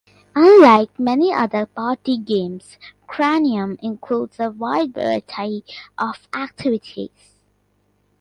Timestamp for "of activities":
5.95-7.35